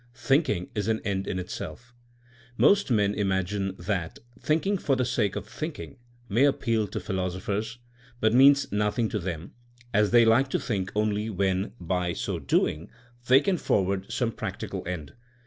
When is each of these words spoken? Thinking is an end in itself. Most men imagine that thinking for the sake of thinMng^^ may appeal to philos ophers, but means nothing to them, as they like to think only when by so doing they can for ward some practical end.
Thinking 0.15 0.71
is 0.73 0.87
an 0.87 0.99
end 1.01 1.27
in 1.27 1.37
itself. 1.37 1.93
Most 2.57 2.89
men 2.89 3.13
imagine 3.13 3.75
that 3.77 4.17
thinking 4.39 4.79
for 4.79 4.95
the 4.95 5.05
sake 5.05 5.35
of 5.35 5.45
thinMng^^ 5.47 5.97
may 6.27 6.45
appeal 6.45 6.87
to 6.87 6.99
philos 6.99 7.35
ophers, 7.35 7.77
but 8.19 8.33
means 8.33 8.71
nothing 8.71 9.09
to 9.09 9.19
them, 9.19 9.51
as 9.93 10.09
they 10.09 10.25
like 10.25 10.49
to 10.49 10.59
think 10.59 10.91
only 10.95 11.29
when 11.29 11.73
by 11.79 12.13
so 12.13 12.39
doing 12.39 12.89
they 13.27 13.41
can 13.41 13.57
for 13.59 13.85
ward 13.85 14.11
some 14.11 14.31
practical 14.31 14.81
end. 14.87 15.13